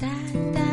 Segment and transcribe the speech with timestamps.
[0.00, 0.08] da,
[0.54, 0.69] da.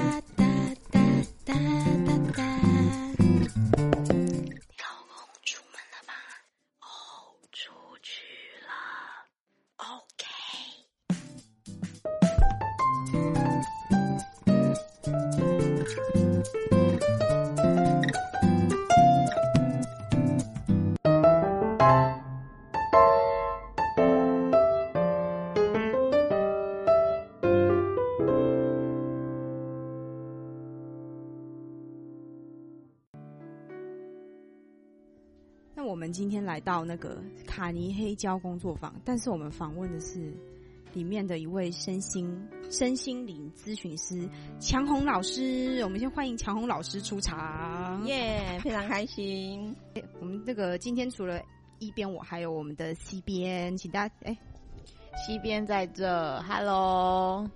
[35.97, 40.31] 们今天来到那个卡尼黑胶工作坊，但是我们访问的是
[40.93, 44.29] 里面的一位身心身心灵咨询师
[44.59, 45.81] 强红老师。
[45.83, 48.05] 我们先欢迎强红老师出场。
[48.05, 49.75] 耶非常开心。
[50.21, 51.41] 我们这个今天除了
[51.79, 54.37] 一边我，还有我们的西边，请大家哎，
[55.25, 57.49] 西边在这，Hello，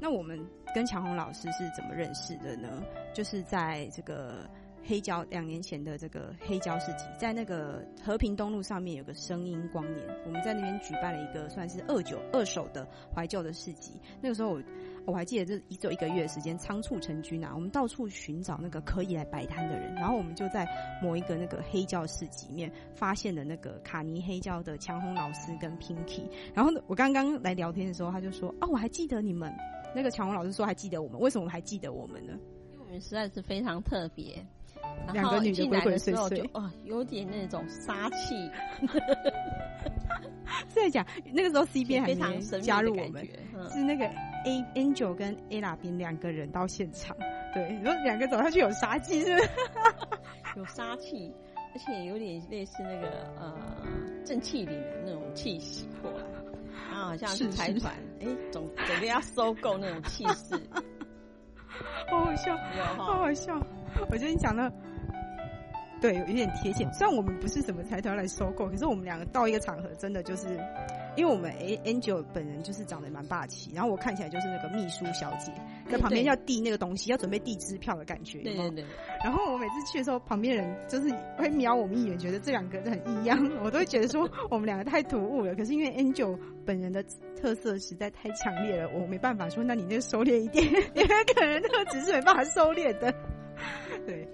[0.00, 2.82] 那我们跟强红老师是怎么认识的呢？
[3.14, 4.48] 就是在这个
[4.86, 14.00] 黑胶两年前的这个黑胶市集，在那个和平东路上面有个声音光年，我们在那边举办了一个算是二九二手的怀旧的市集。
[14.20, 14.62] 那个时候我
[15.06, 20.66] 我还记得这只有一个月的时间，仓促成军啊，我们到处寻找那个可以来摆摊的人，然后我们就在
[21.02, 26.28] 某一个那个黑胶市集里面发现了那个卡尼黑胶的强红老师跟 Pinky。
[26.54, 29.52] 然后我刚刚来聊天的时候，他就说啊，我还记得你们。
[29.94, 32.34] 那个强红老师说还记得我们，为什么我们还记得我们呢？
[32.72, 34.46] 因为我们实在是非常特别。
[35.04, 38.50] 然两个女的鬼鬼祟祟就哦，有点那种杀气，
[40.68, 43.24] 是在讲那个时候 C 边还非没加入我们，
[43.70, 47.16] 是那个 A Angel 跟 Ella 边两个人到现场，
[47.54, 49.48] 对，你说两个走下去有杀气是不是？
[50.58, 51.32] 有杀气，
[51.74, 53.08] 而且有点类似那个
[53.38, 53.54] 呃
[54.24, 56.24] 正气凛的那种气息过来，
[56.90, 60.54] 然后好像是是财团，哎，总准备要收购那种气势，
[62.10, 62.56] 好好笑，
[62.96, 63.04] 好。
[63.18, 63.60] 好笑。
[64.10, 64.70] 我觉得你讲的
[66.00, 66.86] 对，有点贴切。
[66.92, 70.48] 虽然我们不是什么财团来收购，可是我们两个到一个场合，真的就是，
[71.16, 75.50] 因为我们 A Angel 本人就是长得蛮霸气，然后我看起来就是那个秘书小姐，
[75.90, 78.40] 在旁边要递那个东西，要准备递支票的感觉。
[78.40, 78.84] 对对对，
[79.24, 85.54] 然后我每次去的时候，旁边人就是会瞄我们一眼，觉得这两个人很异样， 我都会觉得说我们两个太突兀了。
[85.54, 87.02] 可是因为 Angel 本人的
[87.40, 90.64] 特色实在太强烈了，我没办法说，那你那个收敛一点，
[90.94, 93.14] 因为可能特质是没办法收敛的。
[94.06, 94.28] 对，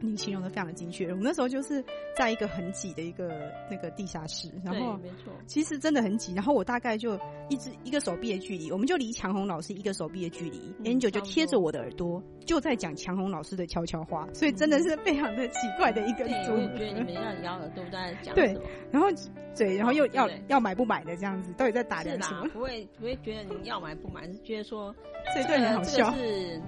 [0.00, 1.06] 你形容的非常的精确。
[1.08, 1.84] 我们那时候就是
[2.16, 17.04] 在一个很挤的一个那个地下室，然后没错，其实真的很挤，然后我大概就一只一个手臂的距离，我们就离强红老师一个手臂的距离、嗯 a n g e l 就贴着我的耳朵，就在讲强红老师的悄悄话，所以真的是非常的奇怪的一个对，组我觉得你合。
[17.04, 18.56] 们要咬耳朵在讲对。
[18.90, 19.08] 然后
[19.54, 22.48] 嘴，然后又要要买不买的这样子，到底在打什么，？
[22.52, 24.94] 不会不会觉得你要买不买，是觉得说
[25.32, 26.16] 所以对很好这笑个。
[26.16, 26.62] 是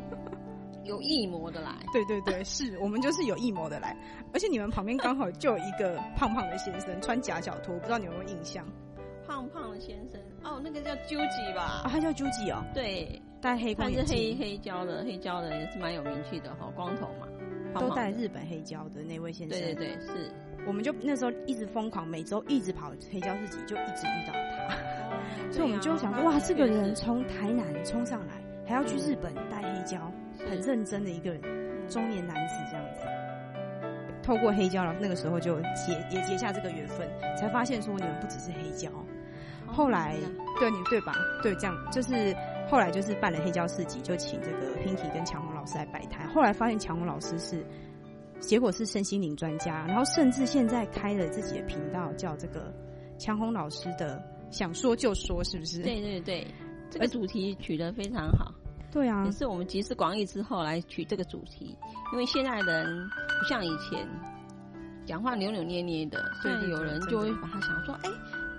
[0.84, 1.72] 有意模的来。
[1.92, 3.96] 对对对，是我们就是有异谋的来，
[4.32, 8.66] 而且你们旁边刚好就有一个胖胖的先生，穿夹脚拖，不知道你有没有印象
[9.26, 11.82] 胖胖的先生，哦，那个叫究极啊？
[11.84, 11.90] 吧？
[11.90, 17.28] 他叫 Juji 哦，对，戴黑框他是，黑黑胶的，黑胶的也是蛮有名气的哈，光头嘛，
[17.72, 19.58] 胖都戴日本黑胶的那位先生。
[19.58, 20.32] 对对对，是。
[20.66, 24.74] 我们就那时候一直疯狂，每周一直跑黑胶市集，就一直遇到他，
[25.14, 25.20] 哦
[25.50, 28.34] 所以我们就想说，哇，这个人从台南冲上来，
[28.66, 30.12] 还要去日本带黑胶，
[30.50, 31.40] 很认真的一个人，
[31.88, 33.00] 中年男子这样子。
[34.22, 38.90] 透过黑胶，然后那个时候就结也结下这个缘分，才发现说你们不只是黑胶。
[39.66, 40.16] 后来
[40.58, 41.14] 对你对吧？
[41.42, 42.36] 对，这样就是
[42.68, 46.28] 后来就是办了黑胶市集，就请这个 Pinky 跟强红老师来摆摊。
[46.30, 47.64] 后来发现强红老师是，
[48.40, 52.74] 结果是身心灵专家，然后甚至现在开了自己的频道，叫这个
[53.18, 55.82] 强红老师的想说就说，是不是？
[55.82, 56.46] 对对对，
[56.90, 58.52] 这个主题取得非常好，
[58.90, 59.24] 对啊。
[59.24, 61.76] 也，是我们集思广益之后来取这个主题，
[62.12, 63.08] 因为现在人
[63.38, 64.06] 不像以前
[65.06, 68.10] 讲话扭扭捏捏的，所以有人就会把他想说，哎，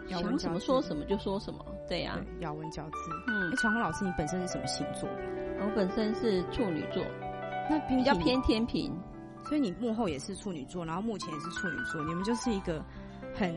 [0.07, 2.97] 想什么说什么就说什么，对呀、对，咬文嚼字。
[3.27, 5.21] 嗯哎，，强红老师，你本身是什么星座的？
[5.63, 7.03] 我本身是处女座，
[7.69, 8.91] 那比较偏天平，
[9.45, 12.83] 所以你幕后也是处女座，然后目前也是处女座，你们就是一个
[13.35, 13.55] 很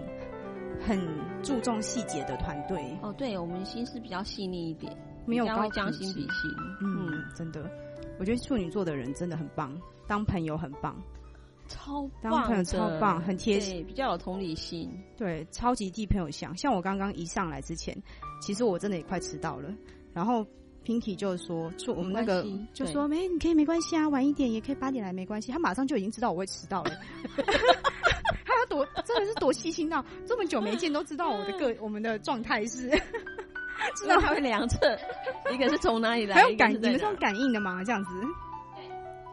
[0.86, 1.00] 很
[1.42, 4.94] 注重细节的团队，哦，对我们心思比较细腻一点，
[5.26, 6.50] 没有高将心比心，
[6.80, 7.70] 嗯嗯，，真的，
[8.18, 9.76] 我觉得处女座的人真的很棒，
[10.06, 10.96] 当朋友很棒，
[11.68, 16.56] 超当朋友超棒很贴心，比较有同理心，对，超级替朋友想。
[16.56, 17.96] 像我刚刚一上来之前，
[18.40, 19.74] 其实我真的也快迟到了，
[20.12, 20.46] 然后
[20.84, 25.50] Pinky 就说，说我们那个就说没，你可以没关系啊，晚一点也可以八点来没关系。
[25.50, 26.90] 他马上就已经知道我会迟到了。
[28.44, 32.90] 他要多真的是多细心到这么久没见都知道我的个 我们的状态是，
[33.96, 34.98] 知道它会量测，
[35.52, 37.82] 一个是从哪里来，有感，你们是用感应的吗？
[37.84, 38.10] 这样子？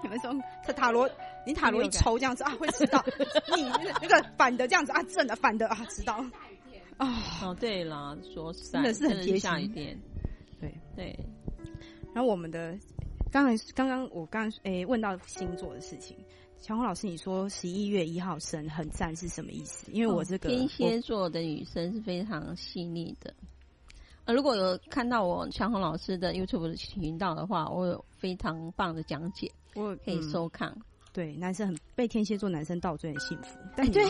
[0.03, 1.09] 你们是用塔塔罗？
[1.45, 3.03] 你塔罗一抽这样子啊，会知道
[3.57, 6.24] 你那个那个反的这样子啊，正的反的啊，知道
[6.98, 7.07] 啊。
[7.42, 9.71] 哦，对了，说真的是很贴心
[10.59, 11.19] 对，对，
[12.13, 12.77] 然后我们的
[13.31, 16.15] 刚才刚刚我刚刚诶问到星座的事情，
[16.59, 19.92] 强红老师你说十一月一号生很赞是什么意思？
[19.92, 23.33] 因为我这个、哦天蝎座的女生是非常细腻的。
[24.26, 30.76] 呃，如果有看到我强红老师的 YouTube 的频道的话，我有非常棒的讲解，我我可以收看。
[31.14, 34.06] 对，男生很被天蝎座男生倒追很幸福，但对，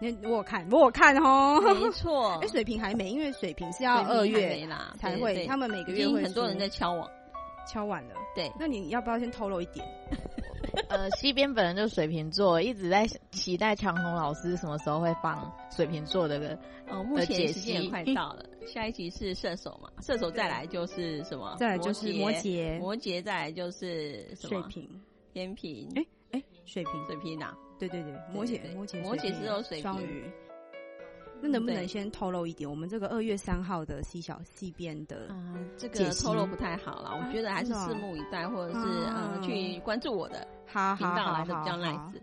[0.00, 2.38] 你我有看我有看哦，没错。
[2.42, 7.08] 哎，，水瓶还没，因为水瓶是要二月没啦，才会，他们每个月会经很多人在敲网，
[7.68, 8.14] 敲完了。
[8.34, 9.86] 对，那你要不要先透露一点？
[10.88, 16.58] 呃，西边本人就是水瓶座，一直在期待强红老师什么时候会放水瓶座的
[16.88, 21.56] 哦，目前时间也快到了，下一集是射手嘛，射手再来就是什么？
[21.58, 24.60] 再来就是摩摩羯、摩羯再来就是什么？
[24.60, 25.00] 水瓶，
[25.32, 30.24] 天平，哎哎，水瓶，水瓶啊，对对对，摩羯摩羯摩羯水瓶只有水瓶双鱼。
[31.42, 32.68] 那能不能先透露一点？
[32.68, 42.20] 我们这个二月三号的 C 小 C 边的啊，这个透露不太好了，我觉得还是拭目以待，或者是啊呃去关注我的好频道来的比较好 nice。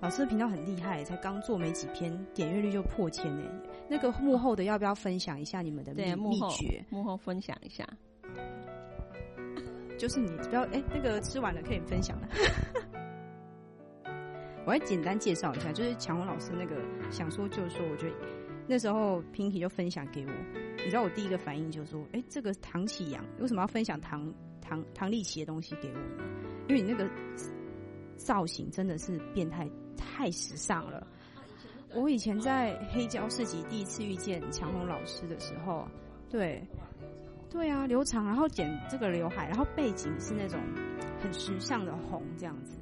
[0.00, 3.44] 老师的频道很厉害，才刚做没几篇，点阅率就破千呢。
[3.86, 6.82] 那个幕后的要不要分享一下你们的秘秘诀？
[6.88, 7.86] 幕后分享一下。
[9.98, 12.28] 就是你不要哎、那个吃完了可以分享了。
[14.66, 16.76] 我来简单介绍一下，就是强红老师那个
[17.10, 18.14] 想说就是说，我觉得
[18.66, 20.32] 那时候 Pinky 就分享给我，
[20.76, 26.24] 你知道我第一个反应就是说，哎、这个唐启阳为什么要分享唐唐唐立奇的东西给我呢？
[26.68, 27.08] 因为你那个
[28.16, 31.04] 造型真的是变态，太时尚了。
[31.92, 35.88] 我以前在黑胶市集第一次遇见强红老师的时候，
[36.28, 36.62] 对，
[37.50, 40.60] 对啊，留长，然后剪这个刘海，然后背景是那种
[41.20, 42.78] 很时尚的红，这样子，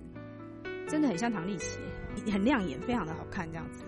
[0.89, 1.79] 真的很像唐丽奇，
[2.33, 3.85] 很亮眼，非常的好看，这样子。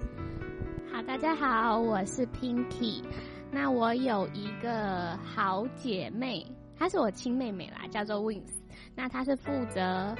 [0.93, 3.02] 好，大家好，我是 Pinky。
[3.50, 6.47] 那我有一个好姐妹，
[6.79, 8.52] 她是我亲妹妹啦，叫做 Wins。
[8.94, 10.14] 那她是负责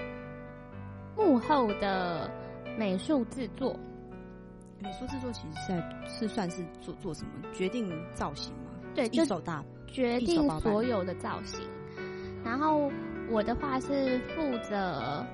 [1.15, 2.31] 幕后的
[2.79, 3.79] 美术制作，
[4.79, 8.71] 美术制作其实是在是算是做做什么决定造型吗？
[8.95, 11.61] 对，就一手大决定所有的造型。
[12.43, 12.91] 然后
[13.29, 15.25] 我的话是负责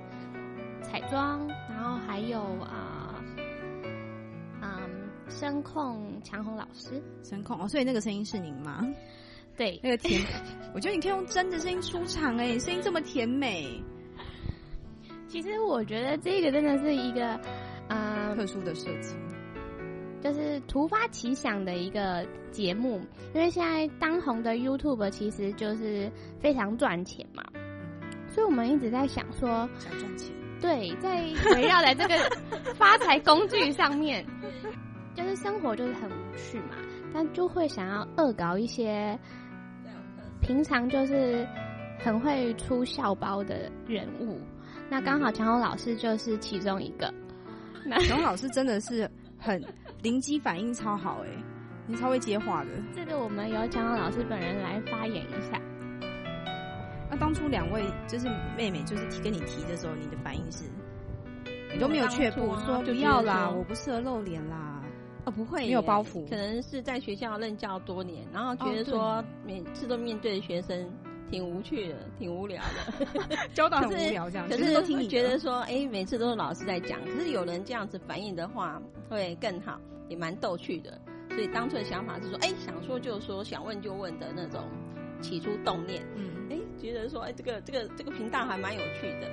[0.83, 3.23] 彩妆，然后还有啊，
[4.63, 7.03] 嗯，声控强红老师。
[7.23, 8.87] 声控哦，所以那个声音是您吗？
[9.57, 10.21] 对，那个甜，
[10.75, 13.83] 我觉得你可以用真的声音出场哎，声音这么甜美，
[15.29, 17.41] 其实我觉得这个真的是一个，
[17.89, 19.17] 呃、特殊的设计。
[20.23, 23.01] 就是突发奇想的一个节目，
[23.33, 27.45] 因为现在当红的 YouTube 其实就是非常赚钱嘛，
[28.29, 31.21] 所以我们一直在想说，想赚钱，对，在
[31.55, 32.15] 围绕在这个
[32.75, 34.25] 发财工具上面，
[35.15, 36.77] 就是生活就是很无趣嘛，
[37.13, 39.19] 但就会想要恶搞一些
[40.41, 41.47] 平常就是
[41.99, 44.41] 很会出笑包的人物，
[44.89, 47.13] 那刚好强红老师就是其中一个。
[47.85, 49.63] 那然后老师真的是很
[50.03, 51.29] 灵机反应超好哎，
[51.87, 52.71] 你超会接话的。
[52.95, 55.61] 这个我们由强红老师本人来发言一下。
[57.17, 60.65] 那当初两位就是妹妹，就是提跟你提的时候，你的反应是，
[61.73, 64.83] 你都没有却步，说不要啦，我不适合露脸啦。
[65.25, 66.29] 哦，不会，没有包袱。
[66.29, 70.87] 可能是在学校任教多年，然后觉得说每次都面对学生，
[71.31, 73.37] 挺无趣的， 挺无聊的。
[73.55, 81.01] 教导很无聊这样，可就是都听你觉得说，哎，每次都是老师在讲，可是有人这样子反应的话，会更好，也蛮逗趣的。
[81.31, 84.63] 所以当初的想法是说，哎，想说就说，想问就问的那种
[85.23, 86.36] 起初动念，嗯，哎，
[86.77, 89.29] 觉得说，哎，这个这个这个频道还蛮有趣的，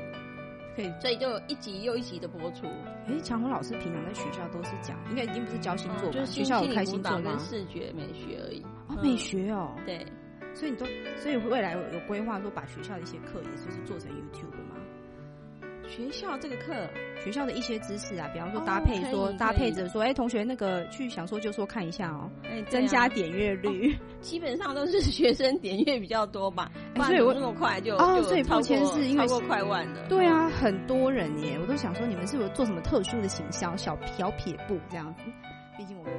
[0.75, 0.91] 可以。
[0.99, 2.67] 所以就一集又一集的播出。
[3.07, 7.37] 哎，强红老师平常在学校都是讲，应该已经不是教星座就是学校有开心座吗？
[7.39, 8.61] 视觉美学而已。
[8.87, 10.05] 啊，嗯美学哦，对，
[10.53, 10.85] 所以你都，
[11.17, 14.75] 所以未来有有规划说把学校的一些课也就是做成 YouTube 的吗？
[15.95, 16.89] 学校这个课
[17.23, 23.95] 学校的一些知识啊，比方说哦搭配说、搭配着说，哎、同学那个去想说就说看一下哦，哎，增加点阅率。
[24.19, 26.71] 基本上都是学生点阅比较多吧，
[27.05, 35.23] 所以我那么快就就哦所以抱歉是因为超过快万的，对啊，很多人耶，我都想说你们是不是做什么特殊的行销，小小撇步这样子。
[35.77, 36.13] 毕竟我们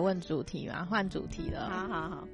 [0.00, 1.68] 来问主题嘛，换主题了。
[1.68, 2.28] 好好好，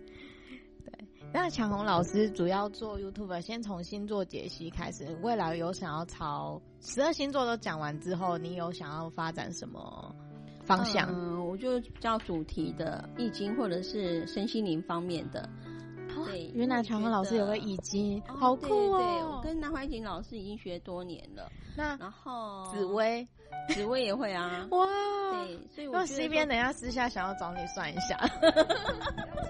[1.34, 5.04] 那强红老师主要做 YouTube，先从星座解析开始。
[5.20, 10.14] 未来有想要朝十二星座都讲完之后，你有想要发展什么
[10.64, 11.08] 方向？
[11.12, 15.48] 嗯，我就比较主题的易经或者是身心灵方面的。
[16.24, 18.98] 对，原来强红老师有个易经，好酷哦！
[18.98, 19.42] 对，哦我！
[19.42, 21.50] 跟南怀瑾老师已经学多年了。
[21.76, 23.26] 那然后紫，薇，
[23.70, 24.66] 紫薇也会啊。
[24.70, 24.86] 哇！
[25.30, 28.18] 对，所以我那觉得 C 边等一下私下想要找你算一下。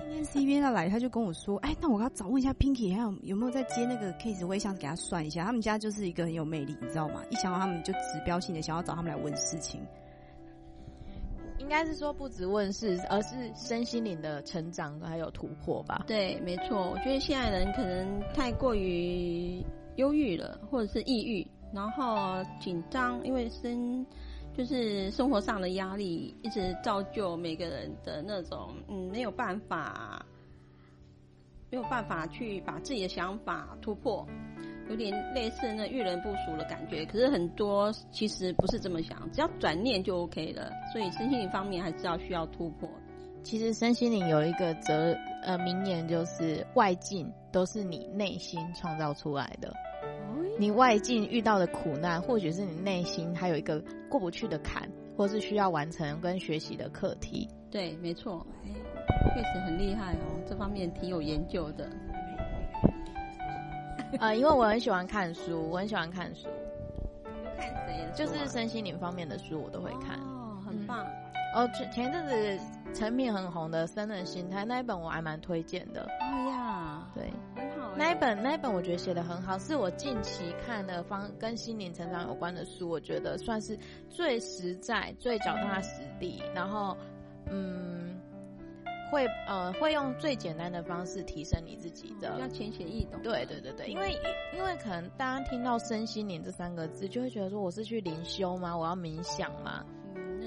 [0.02, 4.46] 今天 C 边要来，他就跟我说：“哎，那我要找问一下 Pinky，还有有没有在接那个 case？
[4.46, 5.44] 我也想给他算一下。
[5.44, 7.22] 他们家就是一个很有魅力，你知道吗？
[7.30, 9.80] 一想到他们就指标性的想要找他们来问事情。
[11.58, 16.04] 应该是说不止问世，而是身心灵的成长还有突破吧。
[16.06, 16.90] 对，没错。
[16.90, 19.64] 我觉得现在人可能太过于
[19.96, 24.06] 忧郁了，或者是抑郁，然后紧张，因为生
[24.56, 30.24] 就是生活上的压力，一直造就每个人的那种嗯没有办法，
[31.70, 34.26] 没有办法去把自己的想法突破，
[34.88, 37.04] 有点类似那遇人不淑的感觉。
[37.04, 40.70] 可是很多其实不是这么想，只要转念就 OK 了。
[40.90, 42.88] 所以身心灵方面还是要需要突破。
[43.42, 49.72] 其实身心灵有一个责呃名言，就是外境都是你内心创造出来的。
[50.58, 57.46] 你外境遇到的苦难，或许是你内心还有一个过不去的坎，或是需要完成跟学习的课题。
[57.70, 58.46] 对，没错，
[59.34, 61.86] 确实很厉害哦，这方面挺有研究的。
[64.18, 66.48] 呃，因为我很喜欢看书，我很喜欢看书，
[67.56, 68.12] 看谁的啊？
[68.14, 70.18] 就是身心灵方面的书我都会看。
[70.20, 71.04] 哦，很棒。
[71.54, 72.58] 哦，前前一阵子
[72.94, 76.02] 成品很红的《生人心态》那一本我还蛮推荐的。
[76.02, 77.30] 哦呀，对。
[77.98, 83.76] 那一本那一本我觉得写的很好，是我近期看的方跟心灵成长有关的书，我觉得算是
[84.10, 86.94] 最实在、最脚踏实地，然后
[87.50, 88.20] 嗯，
[89.10, 93.20] 会呃会用最简单的方式提升你自己的要浅显易懂。
[93.22, 94.12] 对对对对，因为
[94.54, 98.76] 因为可能大家听到身心灵这三个字，就会觉得说我是去灵修吗？
[98.76, 99.82] 我要冥想吗？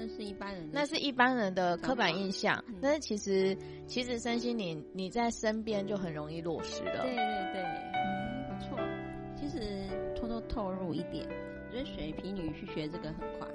[0.00, 0.70] 嗯，那是一般人的。
[0.72, 7.02] 那是一般人的刻板印象嗯，但是其实其实身心灵你在身边就很容易落实了。
[7.02, 8.78] 对对对，嗯，不错。
[9.36, 13.48] 其实偷偷透露一点，我觉得水瓶女去学这个很快。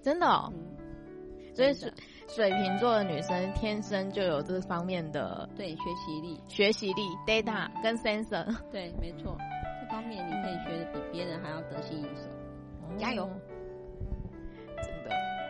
[0.00, 1.92] 真的哦，嗯，所以水
[2.28, 8.46] 水瓶座的女生天生就有这方面的对学习力，学习力、data 跟 sensor。
[8.70, 9.36] 对，没错，
[9.80, 12.28] 这方面你可以学的比别人还要得心应手。
[12.98, 13.28] 加油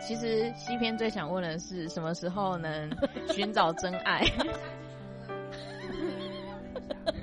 [0.06, 2.90] 其实西篇最想问的是，什么时候能
[3.30, 4.22] 寻找真爱？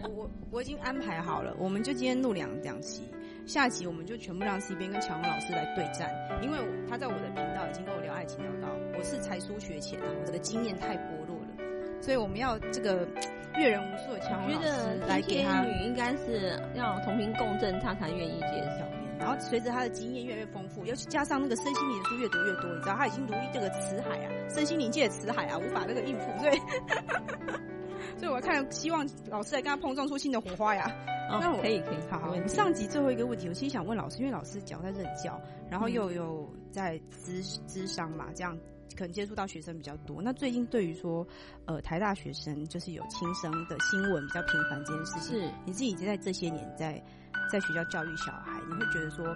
[0.03, 3.03] 我我我已经安排好了，我们就今天录两两期，
[3.45, 6.09] 下期我们就全部让西边跟乔红老师来对战，
[6.41, 6.57] 因为
[6.89, 11.38] 他在我的频道已经跟我聊爱情聊到，我是才疏学浅啊，我的经验太薄弱，
[12.01, 13.07] 所以我们要这个
[13.57, 18.85] 阅人无数的强红觉老师得来给他天女应该是要同频共振，他才愿意接受。
[19.19, 26.59] 然后随着他的经验越来越丰富，尤其加上那个身心灵的书越读越多，你知道他已经如这个词海啊，身心灵界的词海啊，无法那个应付，所以
[28.17, 30.89] 所以我看希望老师来跟他碰撞出新的火花呀。
[31.29, 35.39] 哦那我可以可以，好好，没问题上集最后一个问题，我其实想问老师，因为老师讲在任教，
[35.69, 38.57] 然后又有在资资商嘛，这样
[38.95, 40.21] 可能接触到学生比较多。
[40.21, 41.25] 那最近对于说，
[41.65, 47.03] 呃，台大学生就是有轻生的新闻比较频繁这件事情，是你自己在这些年在
[47.51, 49.35] 在学校教育小孩，你会觉得说，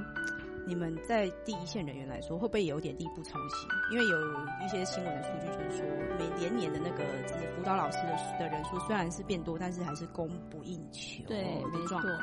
[0.65, 3.69] 你们在第一线人员来说，会不会有点力不从心？
[3.91, 5.85] 因为有一些新闻的数据就是说，
[6.17, 12.17] 每年年的那个就是辅导老师的的人数虽然是变多，但是还是供不应求对的状况。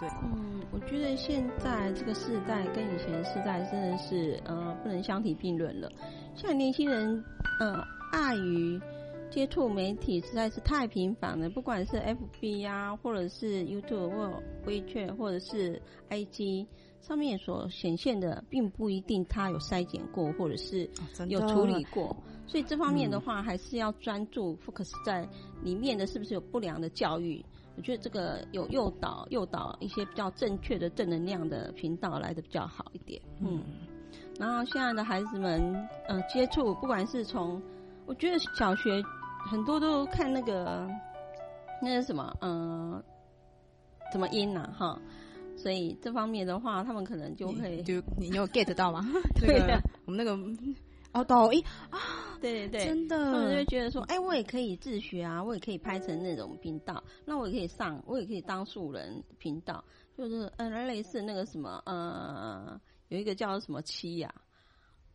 [0.00, 5.92] 对，嗯，我觉得现在这个世代跟以前的世代真的是呃不能相提并论了。
[6.34, 7.22] 现在年轻人
[7.58, 7.82] 呃
[8.12, 8.80] 碍于
[9.30, 16.66] 接触媒体实在是太频繁了，不管是 FB 呀、或者是 YouTube 或 WeChat 或者是 IG
[17.00, 20.88] 上面所显现的，并不一定他有筛检过或者是
[21.28, 22.16] 有处理过。
[22.46, 25.28] 所以这方面的话，还是要专注 focus 在
[25.62, 27.44] 里面的是不是有不良的教育。
[27.76, 33.22] 我觉得这个有诱导诱导一些比较正确的正能量的频道来的比较好一点。
[33.38, 33.89] 嗯，然
[34.48, 37.60] 后现在的孩子们，呃，接触不管是从，
[38.06, 39.02] 我觉得小学
[39.50, 40.88] 很多都看那个
[41.82, 43.02] 那是什么，呃，
[44.12, 44.98] 怎么音呐、哈。
[45.56, 49.06] 所以这方面的话，他们可能就会，就你有 get 到吗？
[49.12, 50.32] 那 对个啊我们那个
[51.12, 51.62] 哦抖音
[52.40, 59.84] 对对对，真的他们就觉得说，哎，我也可以自学啊，我也可以拍成那种频道，那我也可以上，我也可以当素人频道，
[60.16, 62.80] 就是呃类似那个什么呃，
[63.10, 64.32] 有一个叫什么七呀、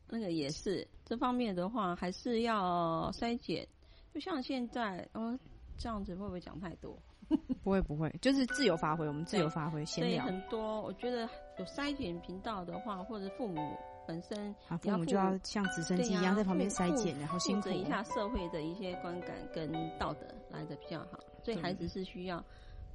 [0.09, 3.67] 那个也是这方面的话，还是要筛检。
[4.13, 5.37] 就像现在，哦，
[5.77, 6.97] 这样子会不会讲太多？
[7.63, 10.25] 不会不会，就是自由发挥，我们自由发挥，闲聊。
[10.25, 11.21] 很多，我觉得
[11.57, 13.75] 有筛检频道的话，或者父母
[14.05, 21.19] 本身，父母就要像直升机一样在旁边筛检，然后辛苦一下社会的一些观感跟道德来的比较好。
[21.43, 22.43] 所以孩子是需要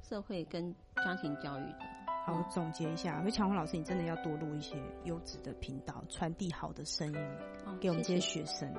[0.01, 2.00] 社会跟家庭教育的。
[2.23, 4.75] 好，总结一下，所以强红老师，你真的要多录一些
[5.05, 7.19] 优质的频道，传递好的声音
[7.79, 8.71] 给我们这些学生。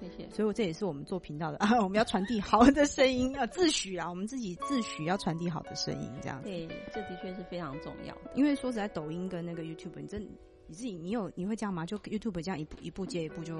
[0.00, 0.28] 谢谢。
[0.30, 6.40] 所以，我这也是我们做频道的啊，我们要传递好的声音，要自诩啊，我们自己自诩要传递好的声音，这样。
[6.42, 8.30] 对，这的确是非常重要的。
[8.34, 11.84] 因为说实在，抖音跟那个 YouTube，你真你自己，你有你会这样吗？
[11.84, 13.58] 就 YouTube 这样一步一步接一步就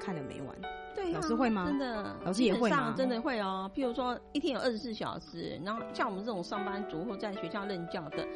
[0.00, 0.56] 看了没完？
[0.94, 1.66] 对，老师会吗？
[1.66, 2.94] 真的，老师也会吗？
[2.96, 3.70] 真的会哦。
[3.74, 8.26] 譬如说，一天有二十四小时，然后像我们这种上班族或在学校任教的。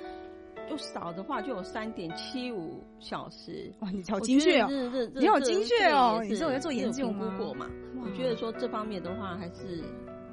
[0.68, 3.90] 就少的话就有三点七五小时哇！
[3.90, 4.68] 你好精确哦，
[5.14, 6.20] 你好精确哦！
[6.22, 7.34] 你是我在做研究吗？
[7.38, 7.70] 过嘛？
[8.02, 9.82] 我觉得说这方面的话，还是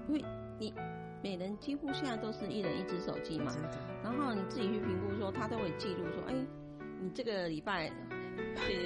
[0.07, 0.23] 因为
[0.59, 0.73] 你
[1.23, 3.51] 每人几乎现在都是一人一只手机嘛，
[4.03, 6.33] 然后你自己去评估说，他都会记录说，哎，
[7.01, 7.91] 你这个礼拜，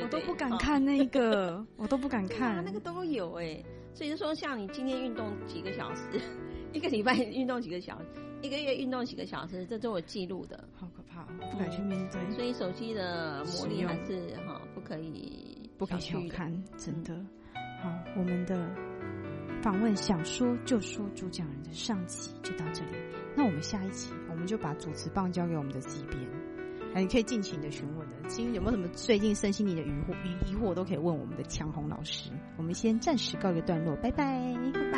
[0.03, 3.63] 我都不敢看那个，我都不敢 看，那个都有哎。
[3.93, 6.03] 所以就说，像你今天运动几个小时，
[6.71, 8.26] 一个礼拜运动几个小时。
[8.41, 12.31] 一个月运动几个小时，这都有记录的，好可怕，不敢去面对。
[12.31, 17.15] 所以手机的魔力还是哈不可以不可以小看，真的。
[17.81, 18.69] 好，我们的
[19.61, 22.97] 访问想说就说主讲人的上集就到这里，
[23.35, 26.19] 那我们下一期我们就把主持棒交给我们的机编，
[26.93, 32.31] 哎，你可以尽情的询问的，今有没有什么最近身心灵的疑惑疑疑惑都可以问我们的强红老师。
[32.55, 34.96] 我们先暂时告一个段落，拜拜，拜拜。